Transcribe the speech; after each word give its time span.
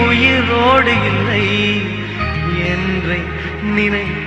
உயிரோடு 0.06 0.94
இல்லை. 1.06 1.46
என்றை 2.66 3.20
நினை 3.62 4.17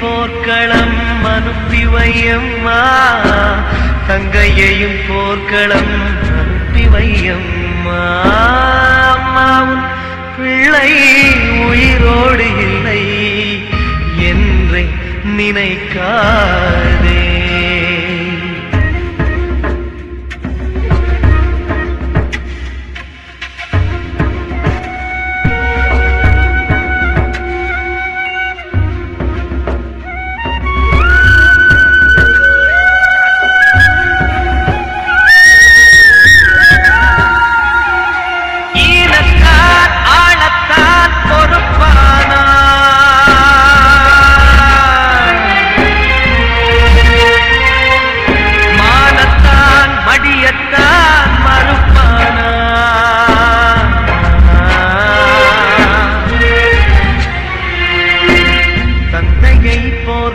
போர்க்களம் 0.00 1.24
அனுப்பி 1.24 1.86
வையம்மா. 1.86 2.82
தங்கையையும் 4.08 4.98
போர்க்களம் 5.08 5.94
அனுப்பி 6.22 6.86
வையம்மா. 6.86 8.20
அம்மாவும் 9.12 9.82
பிள்ளை 10.36 10.92
உயிரோடு 11.66 12.44
இல்லை. 12.58 13.04
என்றை 14.18 14.88
நினைக்காதே. 15.36 17.25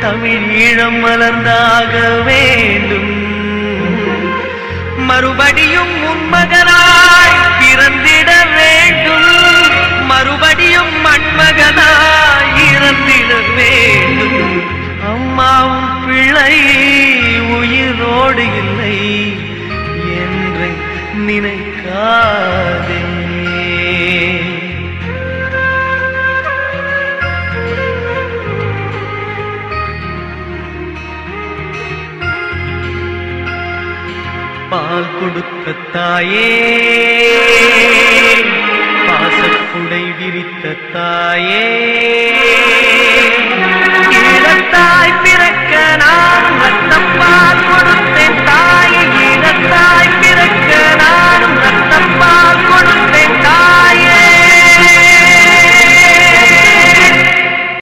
தமிழ் 0.00 0.38
ஈழம் 0.38 1.04
மலர்ந்தாக 1.04 2.22
வேண்டும். 2.24 3.10
மறுபடியும் 4.96 5.94
உன்மகனாய் 6.04 7.36
பிறந்திட 7.60 8.30
வேண்டும். 8.56 10.04
மறுபடியும் 10.06 11.04
மண்மகனாய் 11.04 12.50
இறந்திட 12.70 13.34
வேண்டும். 13.56 14.62
அம்மாவும் 15.04 16.06
பிள்ளை 16.06 16.60
உயிரோடு 17.40 18.42
இல்லை. 18.42 19.30
என்று 20.02 20.76
நினைக்காதே. 21.26 22.95
பால் 34.70 35.20
கொடுத்த 35.20 35.74
தாயே. 35.92 36.48
பாசப்புடை 39.08 40.04
விரித்த 40.18 40.76
தாயே. 40.92 41.64
தாய் 44.70 45.20
பிறக்க 45.22 45.96
நான் 45.96 46.46
பால் 47.18 47.64
கொடுத்த 47.68 47.95